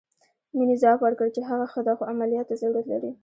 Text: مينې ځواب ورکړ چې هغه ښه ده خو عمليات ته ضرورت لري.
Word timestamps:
مينې 0.57 0.75
ځواب 0.81 0.99
ورکړ 1.03 1.27
چې 1.35 1.41
هغه 1.49 1.65
ښه 1.71 1.81
ده 1.85 1.93
خو 1.97 2.03
عمليات 2.13 2.45
ته 2.49 2.55
ضرورت 2.61 2.85
لري. 2.91 3.11